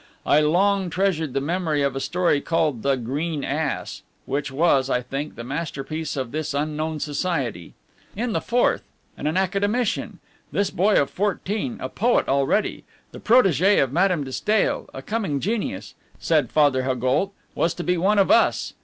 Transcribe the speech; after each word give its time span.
I 0.25 0.39
long 0.39 0.89
treasured 0.89 1.33
the 1.33 1.39
memory 1.41 1.83
of 1.83 1.95
a 1.95 1.99
story 1.99 2.41
called 2.41 2.81
the 2.81 2.95
"Green 2.95 3.43
Ass," 3.43 4.01
which 4.25 4.51
was, 4.51 4.89
I 4.89 5.03
think, 5.03 5.35
the 5.35 5.43
masterpiece 5.43 6.17
of 6.17 6.31
this 6.31 6.55
unknown 6.55 6.99
Society. 6.99 7.75
In 8.15 8.33
the 8.33 8.41
fourth, 8.41 8.81
and 9.15 9.27
an 9.27 9.37
Academician! 9.37 10.17
This 10.51 10.71
boy 10.71 10.99
of 10.99 11.11
fourteen, 11.11 11.77
a 11.79 11.87
poet 11.87 12.27
already, 12.27 12.83
the 13.11 13.19
protege 13.19 13.77
of 13.77 13.93
Madame 13.93 14.23
de 14.23 14.31
Stael, 14.31 14.89
a 14.91 15.03
coming 15.03 15.39
genius, 15.39 15.93
said 16.17 16.49
Father 16.51 16.81
Haugoult, 16.81 17.31
was 17.53 17.75
to 17.75 17.83
be 17.83 17.95
one 17.95 18.17
of 18.17 18.31
us! 18.31 18.73